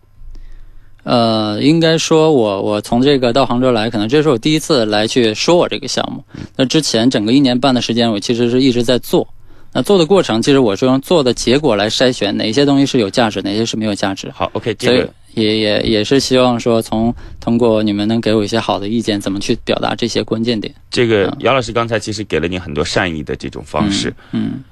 [1.02, 6.22] 呃，应该说我我从这个到杭州来，可能这是我第一次来去说我这个项目。
[6.56, 9.26] 那之前整个一年半的时间，我其实是一直在做。
[9.72, 14.28] 那做的过程，其实我是用做的结果来筛选哪些东西是有价值，哪些是没有价值。
[14.34, 20.74] 好，OK，这个也也也是希望说从通过你们能给我一些好的意见，怎么去表达这些关键点。
[20.90, 24.12] 这个姚老师刚才其实给了你很多善意的这种方式。
[24.32, 24.64] 嗯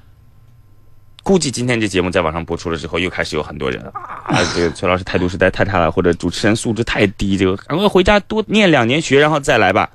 [1.23, 9.91] 估计今天这节目在网上播出了之后，又开始有很多人啊，这个崔老师态度实在太差了，或者主持人素质太低，这个赶快回家多念两年学，然后再来吧。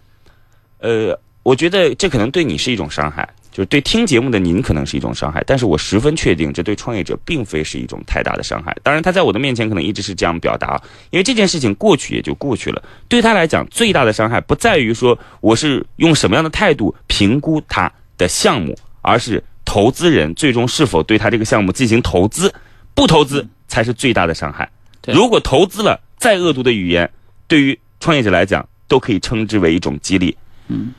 [0.80, 8.74] 呃，我觉得这可能对你是一种伤害，就是对听节目的您可能是一种伤害，但是我十分确定，这对创业者并非是一种太大的伤害。
[8.82, 12.82] 当然，他在我的面前可能一直是这样表达，因为这件事情过去也就过去了。
[13.10, 22.54] 对他来讲，最大的伤害不在于说我是用什么样的态度评估他的项目，而是投资人最终是否对他这个项目进行投资，
[22.94, 24.72] 不投资才是最大的伤害。
[25.06, 27.12] 如果投资了，再恶毒的语言，
[27.46, 30.34] 对于创业者来讲，都可以称之为一种激励。
[30.70, 30.94] 嗯，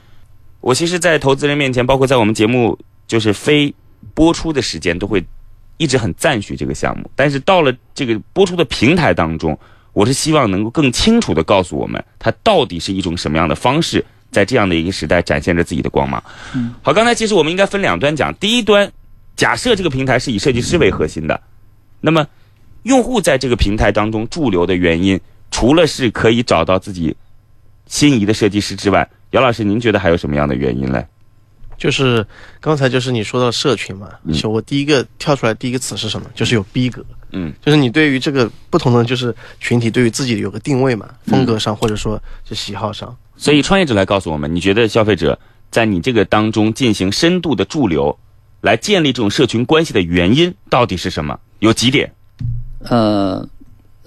[0.60, 3.74] 我其实，在投资人面前，包括在我们节目就是非
[4.14, 5.24] 播出的时间，都会
[5.78, 7.10] 一直很赞许这个项目。
[7.16, 9.58] 但是到了这个播出的平台当中，
[9.92, 16.22] 我是希望能够更清楚的告诉我们，它到底是一种什么样的方式，在这样的一个时代展现着自己的光芒。
[16.54, 18.34] 嗯，好，刚才其实我们应该分两端讲。
[18.34, 18.92] 第一端，
[19.36, 21.40] 假设这个平台是以设计师为核心的，
[22.02, 22.26] 那么
[22.82, 25.18] 用户在这个平台当中驻留的原因，
[25.50, 27.16] 除了是可以找到自己
[27.86, 31.06] 心仪的设计师之外，姚老师，您觉得还有什么样的原因嘞？
[31.78, 32.26] 就是
[32.60, 36.28] 刚才就是你说到社群嘛，嗯就我第一个跳出来第一个词是什么？
[36.34, 43.16] 就是有逼格，嗯，就是你对于这个不同的就是群体，对于自己有个定位嘛，风格上或者说是喜好上。
[43.36, 45.38] 所以创业者来告诉我们，你觉得消费者
[45.70, 48.18] 在你这个当中进行深度的驻留，
[48.60, 51.38] 来建立这种社群关系的原因到底是什么？
[51.60, 52.12] 有几点？
[52.80, 53.48] 呃，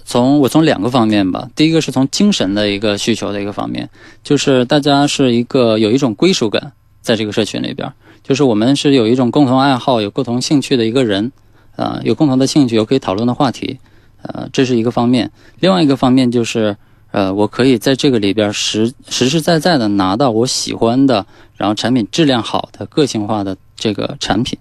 [0.05, 3.89] 从我从两个方面吧，第一个是从精神的一个需求的一个方面，
[4.23, 7.91] 就是大家是一个有一种归属感，在这个社群里边，
[8.23, 11.31] 就是我们是有一种共同爱好、有共同兴趣的一个人，
[11.75, 13.79] 啊、有共同的兴趣，有可以讨论的话题，
[14.21, 15.31] 呃，这是一个方面。
[15.59, 16.75] 另外一个方面就是，
[17.11, 24.59] 呃，我可以在这个里边实实实在在的拿到我喜欢的，然后产品质量好的、个性化的这个产品，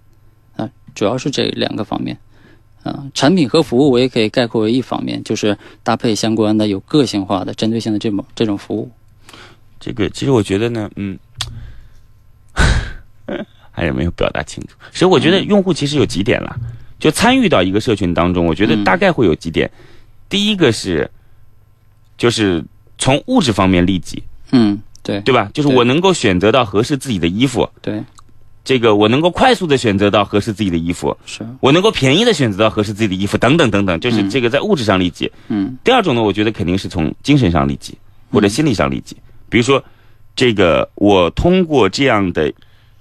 [0.56, 2.16] 啊、主要是这两个方面。
[2.82, 8.90] 啊，产品和服务我也可以概括为一方面，就是搭配相关的、有个性化的、针对性的这种这种服务。
[9.78, 11.18] 这个其实我觉得呢，嗯，
[13.70, 14.76] 还是没有表达清楚。
[14.92, 16.56] 其实我觉得用户其实有几点了，
[16.98, 19.70] 就参与到一个社群当中，我觉得嗯大概会有几点。
[20.28, 21.10] 第一个是，
[22.16, 22.64] 就是
[22.98, 25.50] 从物质方面利己，嗯，对对吧？
[25.52, 28.02] 就是我能够选择到合适自己的衣服，对
[28.64, 35.30] 这个我能够快速的选择到合适自己的衣服，是，我能够便宜的选择到合适自己的衣服，等等等等，就是嗯这个在物质上利己。
[35.48, 37.98] 嗯第二种呢，我觉得肯定是从精神上利己
[38.30, 39.16] 或者心理上利己。
[39.48, 39.82] 比如说，
[40.36, 42.52] 这个我通过这样的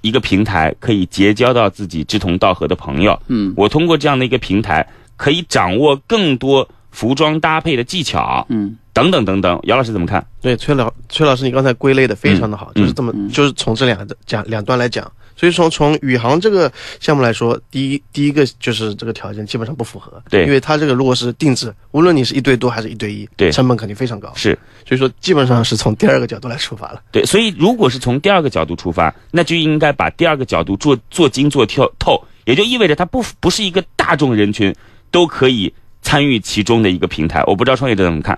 [0.01, 3.17] 一个平台，可以结交到自己志同道合的朋友。
[3.27, 9.59] 嗯我通过这样的一个平台，可以掌握更多服装搭配的技巧，嗯等等等等。
[9.65, 10.25] 姚老师怎么看？
[10.41, 15.09] 对，崔老崔老师，你刚才归类的非常的好，嗯就是这么，嗯就是从这两个讲两段来讲。
[15.41, 24.55] 所以说从宇航这个项目来说，第一第一个就是这个条件基本上不符合，对因为它这个如果是定制，无论你是一对多还是一对一，对成本肯定非常高，是
[24.87, 27.01] 所以说基本上是从第二个角度来出发了。
[27.11, 34.71] 对，所以如果是从第二个角度出发，那就应该把第二个角度做做精做透透，也就意味着它不不是一个大众人群
[35.09, 35.73] 都可以
[36.03, 37.43] 参与其中的一个平台。
[37.47, 38.37] 我不知道创业者怎么看？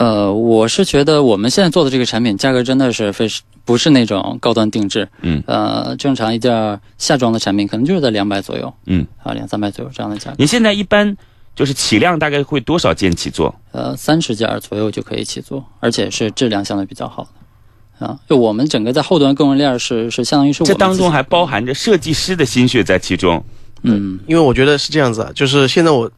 [0.00, 3.28] 呃，我是觉得我们现在做的这个产品价格真的是非
[3.66, 5.42] 不是那种高端定制，嗯。
[5.46, 11.14] 呃，正常一件夏装的产品可能就是在两百左右，嗯，啊，两三百左右这样的价格，你现在一般
[11.54, 13.54] 就是起量大概会多少件起做？
[13.72, 18.06] 呃，三十件左右就可以起做，而且是质量相对比较好的。
[18.06, 23.44] 啊，就我们整个在后端供应链是是相当于是我这当中还包含着设计师的心血在其中。
[23.82, 24.18] 嗯。
[24.26, 26.10] 因为我觉得是这样子啊，就是现在我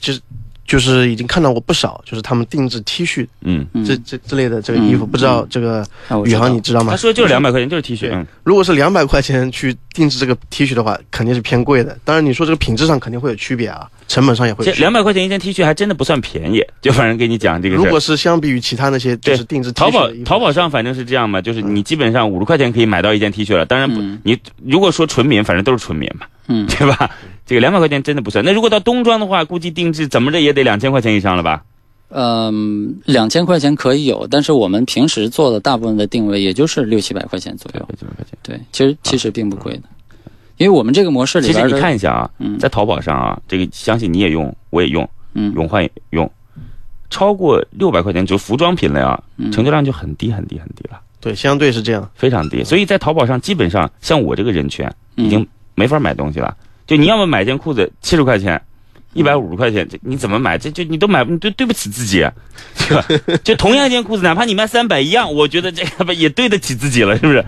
[0.00, 0.20] 就是
[0.66, 5.86] 就是已经看到过不少，就是他们定制 T 恤嗯，嗯，这这之类的这个衣服，嗯不知道这个
[6.24, 6.96] 宇航你知道吗他？
[6.96, 8.10] 说就是两百块钱，就是 T 恤。
[8.12, 11.96] 嗯，如果是两百块钱去定制这个 T 恤的话，肯定是偏贵的。
[12.04, 14.64] 当然你说这个品质上肯定会有区别啊，成本上也会。
[14.74, 16.62] 两百块钱一件 T 恤还真的不算便宜。
[16.80, 17.76] 就反正给你讲这个。
[17.76, 23.64] 如果是相比于其他那些就是定制 T 淘宝淘宝上反正是这样嘛，就是你基本上五十块钱可以买到一件 T 恤了。
[23.66, 27.10] 当然不，嗯你如果说纯棉，反正都是纯棉嘛，嗯对吧？
[27.46, 28.44] 这个两百块钱真的不算。
[28.44, 31.62] 那如果到冬装的话，估计定制怎么着也得两千块钱以上了吧？
[32.08, 37.84] 嗯，两千块钱可以有，但是我们平时做的大部分的定位也就是六七百块钱左右。
[37.88, 38.38] 六七百块钱。
[38.44, 39.82] 对，其实其实并不贵的，
[40.56, 46.30] 因为我们这个模式里其实你，看一下啊，嗯在淘宝上啊，这个相信你也用，我也用，嗯永焕也用，
[47.10, 52.10] 超过六百块钱就服装品类啊，嗯成交量就很低很低很低了，对，相对是这样。
[52.14, 52.64] 非常低。
[52.64, 56.56] 所以在淘宝上，基本上像我这个人群已嗯经没法买东西了。
[56.86, 58.60] 就你要么买件裤子七十块钱。
[59.12, 60.58] 一百五十块钱，这你怎么买？
[60.58, 62.30] 这就你都买，你都对不起自己，啊
[62.86, 63.40] 对吧？
[63.42, 67.42] 就同样一件裤子，哪怕你卖三百一样，我觉得这个吧也对得起自己了，是不是？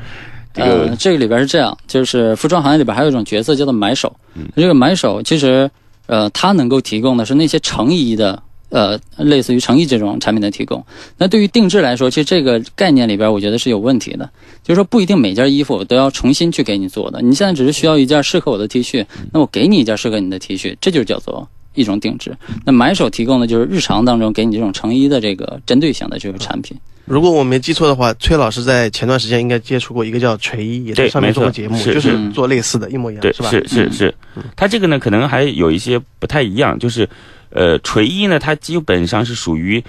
[0.54, 4.14] 这个呃，这个里边是这样，就是服装行业里边还有一种角色叫做买手。
[4.34, 5.70] 嗯这个买手其实，
[6.06, 10.84] 呃，他能够提供的是那些成衣的，呃，类似于成衣这种产品的提供。
[11.16, 14.28] 那对于定制来说，其实这个概念里边，我觉得是有问题的。
[14.62, 17.20] 就是说，不一定每件衣服我都要重新去给你做的。
[17.22, 21.48] 你现在只是需要一件适合我的 T 恤，那我给你一件适合你的 T 恤，这就叫做。
[21.74, 26.76] 一种定制，那买手提供的就是日常当中给你这种成衣的这个针对性的这个产品。
[27.08, 32.30] 如果我没记错的话，崔老师在前段时间应该接触过一个叫锤一，也在对上面做过节目，是就是是。
[32.30, 33.50] 做类似的，一模一样，对，是吧？
[33.50, 33.92] 是是嗯。
[33.92, 34.14] 是，
[34.54, 37.08] 他这个呢可能还有一些不太一样，就是，
[37.50, 39.82] 呃，锤一呢它基本上是属于，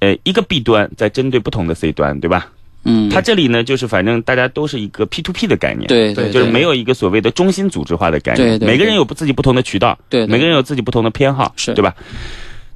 [0.00, 2.50] 呃一个 B 端在针对不同的 C 端，对吧？
[2.84, 10.26] 嗯，它这里呢就是反正大家都是一个 P to P 的概念，，对对就是没有一个所谓的中心组织化的概念，对对每个人对有自己不同的渠道，对对。
[10.26, 11.74] 每个人有自己不同的偏好，是。
[11.74, 11.94] 对吧？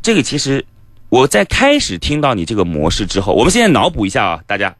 [0.03, 0.64] 这个其实
[1.09, 4.75] 我在开始听到你这个模式之后，我们现在脑补一下啊，大家，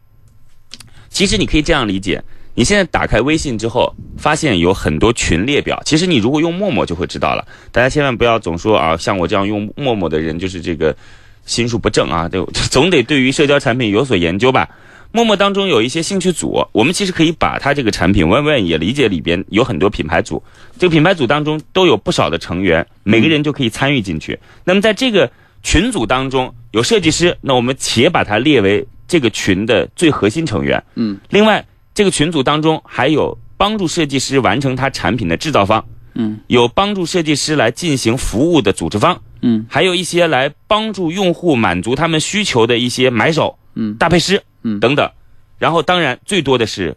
[1.09, 2.23] 其实你可以这样理解。
[2.59, 5.81] 你现在打开微信之后，发现有很多群列表。
[5.85, 7.47] 其实你如果用陌陌就会知道了。
[7.71, 10.97] 大家千万不要总说啊，像我这样用陌陌的人就是这个
[11.45, 14.69] 心术不正啊，对，总得对于社交产品有所研究吧。
[15.13, 20.43] 陌陌当中有一些兴趣组，我们其实可以把它这个产品问问也理解里边有很多品牌组，
[20.79, 24.39] 这个品牌组当中都有不少的成员，每个人就可以参与进去。
[24.65, 25.31] 那么在这个
[25.63, 30.83] 群组当中有设计师，那我们且把它列为这个群的最核心成员。
[30.95, 31.19] 嗯。
[31.31, 35.85] 另外，这个群组当中还有帮助设计师完成他产品的制造方，
[36.15, 36.39] 嗯。
[36.47, 39.67] 有帮助设计师来进行服务的组织方，嗯。
[39.69, 43.95] 还有一些来帮助用户满足他们需求的一些买手、嗯。
[43.97, 44.79] 搭配师嗯。
[44.81, 45.11] 等等。
[45.59, 46.95] 然后，当然最多的是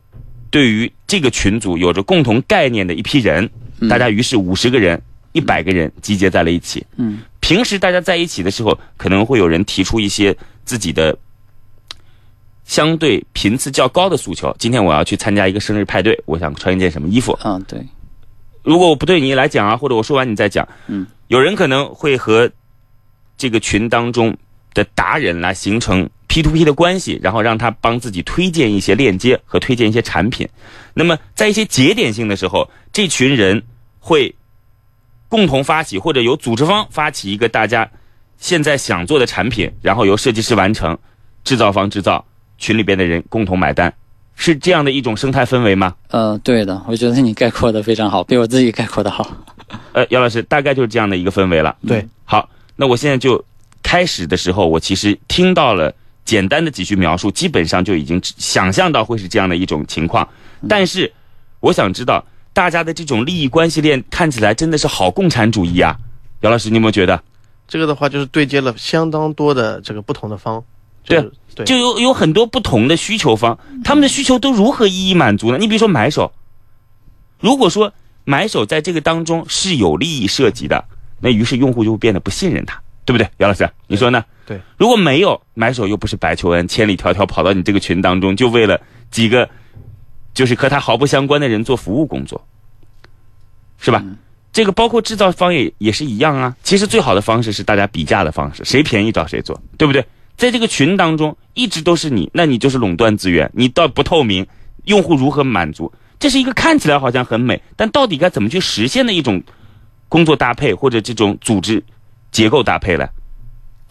[0.52, 3.50] 对于这个群组有着共同概念的一批人，
[3.80, 3.88] 嗯。
[3.88, 5.02] 大家于是五十个人、
[5.32, 6.86] 一百个人集结在了一起。
[6.98, 11.18] 嗯平时大家在一起的时候，可能会有人提出一些自己的
[12.64, 14.56] 相对频次较高的诉求。
[14.60, 17.32] 今天我要去参加一个生日派对，我想穿一件什么衣服？
[17.42, 17.84] 啊对，
[18.62, 22.48] 如果我不对你来讲啊，或者我说完你再讲，嗯，有人可能会和
[23.36, 24.36] 这个群当中
[24.76, 30.48] 的达人来形成 P to P 的关系，然后让他帮自己推荐一些链接和推荐一些产品。
[30.94, 33.64] 那么在一些节点性的时候，这群人
[34.00, 34.36] 会
[35.30, 37.90] 共同发起，或者由组织方发起一个大家
[38.38, 40.98] 现在想做的产品，然后由设计师完成，
[41.44, 42.26] 制造方制造，
[42.58, 43.94] 群里边的人共同买单，
[44.36, 45.96] 是这样的一种生态氛围吗？
[46.10, 49.30] 呃对的，我觉得你概括的非常好，比我自己概括的好。
[49.94, 51.76] 呃，姚老师，大概就是这样的一个氛围了。
[51.88, 53.44] 对，好，那我现在就
[53.84, 55.94] 开始的时候，我其实听到了
[56.26, 60.28] 简单的几句描述，基本上就已经想象到会是这样的一种情况。
[60.68, 61.12] 但是，
[61.60, 62.26] 我想知道
[62.60, 65.96] 大家的这种利益关系链看起来真的是好共产主义啊！
[66.42, 67.24] 姚老师，你有没有觉得？
[67.70, 70.62] 这个的话就是对接了相当多的这个不同的方，
[71.06, 75.58] 对就是对，就有有很多不同的需求方， 他们的需求都如何一一满足呢？
[75.58, 76.34] 你比如说买手，
[77.40, 77.94] 如果说
[78.26, 80.84] 买手在这个当中是有利益涉及的，
[81.22, 83.26] 那于是用户就会变得不信任他，对不对？
[83.38, 84.22] 姚老师，你说呢？
[84.46, 84.60] 对。
[84.78, 88.82] 如果没有买手，又不是白求恩，千里迢迢跑到你这个群当中，就为了
[89.12, 89.50] 几个
[90.40, 92.42] 就是和他毫不相关的人做服务工作，
[93.78, 94.02] 是吧？
[94.54, 96.56] 这个包括制造方也也是一样啊。
[96.64, 100.02] 其实最好的方式是大家比价的方式，谁便宜找谁做，对不对？
[100.38, 104.48] 在这个群当中，一直都是你，那你就是垄断资源，你到不透明，
[104.86, 105.92] 用户如何满足？
[106.18, 109.44] 这是一个看起来好像很美，但到底该怎么去实现的一种
[110.08, 111.84] 工作搭配或者这种组织
[112.32, 113.10] 结构搭配呢？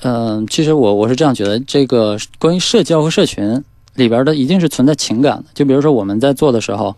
[0.01, 3.63] 嗯、其实我我是这样觉得，这个关于社交和社群
[3.99, 5.45] 里边的一定是存在情感的。
[5.53, 6.97] 就比如说我们在做的时候，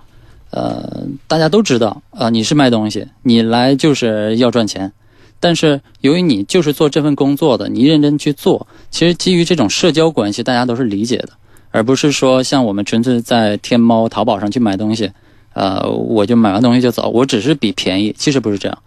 [0.51, 4.92] 呃，大家都知道，啊、你是卖东西，你来就是要赚钱。
[5.40, 11.30] 但是由于你就是做这份工作的，你认真去做，其实基于这种社交关系，大家都是理解的，
[11.70, 15.11] 而不是说像我们纯粹在天猫、淘宝上去买东西，
[15.55, 18.78] 呃，我就买完东西就走，我只是比便宜，其实不是这样。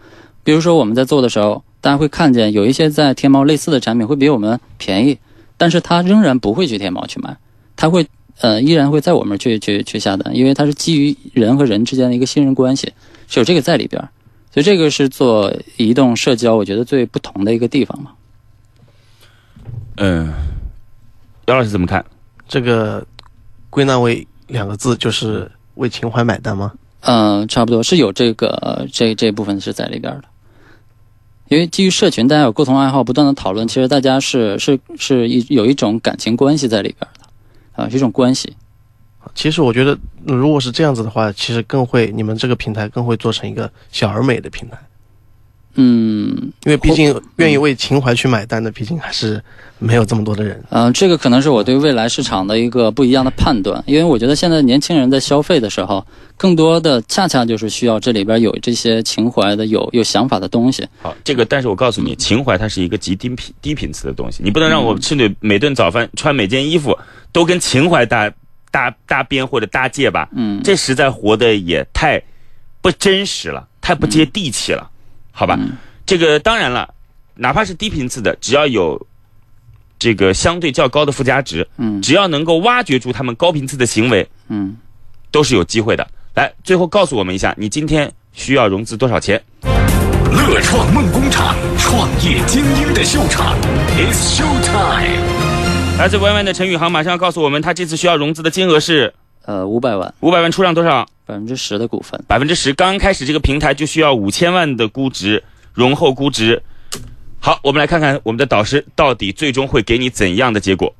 [0.43, 5.17] 比如说我们在做的时候，大家会看见有一些在天猫类似的产品会比我们便宜，
[5.57, 7.37] 但是他仍然不会去天猫去买，
[7.75, 8.07] 他会
[8.39, 12.91] 呃依然会在我们去去去下单，因为它是基于人和人之间的一个信任关系，
[13.27, 14.09] 是有这个在里边儿，
[14.51, 18.11] 所以这个是做移动社交我觉得最不同的一个地方嘛。
[19.97, 20.33] 嗯，
[21.45, 22.03] 姚老师怎么看？
[22.47, 23.05] 这个
[23.69, 26.73] 归纳为两个字，就是为情怀买单吗？
[27.01, 30.23] 嗯，差不多是有这个呃这这部分是在里边的，
[31.49, 37.22] 因为基于社群，大家有共同爱好，不断的讨论，其实大家是是是一有一种感情关系在里边的，
[37.73, 38.55] 啊，这种关系。
[39.33, 44.77] 其实我觉得，如果是这样子的话，其实更会你们这个平台更会做成一个小而美的平台，
[45.75, 49.41] 嗯，因为毕竟愿意为情怀去买单的，毕竟还是
[49.79, 50.63] 没有这么多的人。
[50.69, 56.05] 嗯、这个可能是我对未来市场的一个不一样的判断，因为我觉得现在年轻人在消费的时候，
[56.37, 60.87] 更多的恰恰就是需要这里边有这些情怀的、有有想法的东西。
[61.01, 66.97] 好，这个但是我告诉你，情怀它是一个极低频低频次的东西，你不能让我吃顿每顿早饭穿每件衣服
[67.31, 68.31] 都跟情怀搭
[68.69, 72.21] 搭搭边或者搭界吧，嗯，这实在活的也太
[72.81, 74.89] 不真实了，太不接地气了，
[75.35, 75.59] 好吧？
[76.05, 76.93] 这个当然了，
[77.35, 79.07] 哪怕是低频次的，只要有
[79.97, 84.77] 这个相对较高的附加值，嗯只要能够挖掘出他们高频次的行为，嗯，
[85.31, 86.07] 都是有机会的。
[86.35, 89.41] 来，最后告诉我们一下，你今天需要融资多少钱？
[90.31, 93.55] 乐创梦工厂，创业精英的秀场
[93.97, 95.97] ，It's Show Time。
[95.97, 99.13] 来自 YY 的陈宇航马上要告诉我们，他这次需要融资的金额是
[99.45, 101.05] 呃，五百万，五百万，出让多少？
[101.25, 102.21] 百分之十的股份。
[102.27, 102.73] 百分之十。
[102.73, 106.61] 刚开始这个平台就需要五千万的估值，融后估值。
[107.39, 110.93] 好，我们来看看我们的导师到底最终会给你怎样的结果。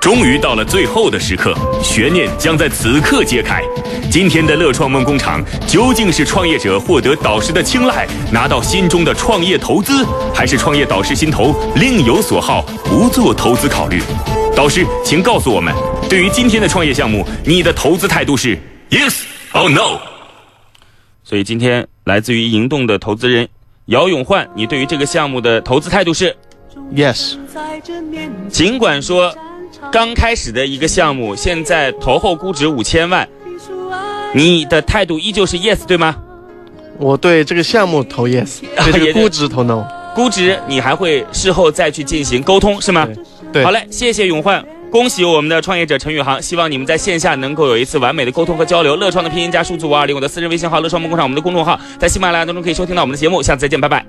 [0.00, 3.62] 终于到了最后的时刻，悬念将在此刻揭开。
[4.10, 14.02] 今天的乐创梦工厂究竟是创业者获得导师的青睐，拿到心中的创业投资，还是创业导师心头另有所好，不做投资考虑？
[14.56, 15.74] 导师，请告诉我们，
[16.08, 18.56] 对于今天的创业项目，你的投资态度是
[18.88, 19.98] yes or no？
[21.24, 23.48] 所以今天来自于银动的投资人
[23.86, 26.34] 姚永焕，你对于这个项目的投资态度是
[26.94, 27.34] ？Yes，
[28.48, 29.34] 尽管说
[29.90, 33.28] 刚开始的一个项目，现在投后估值五千万，
[34.32, 36.16] 你的态度依旧是 yes 对吗？
[36.98, 39.84] 我对这个项目投 yes， 对这个估值投 no。
[40.14, 43.08] 估值你还会事后再去进行沟通是吗？
[43.62, 44.64] 好嘞，谢谢永焕。
[44.90, 48.96] 恭喜我们的创业者陈宇航，希望你们在线下能够有一次完美的沟通和交流。
[48.96, 53.42] 乐创的拼音加数字五二零，我的私人微信号乐创梦工厂，我们的公众号，在喜马拉雅当中可以收听到我们的节目。
[53.42, 54.04] 下次再见，拜拜。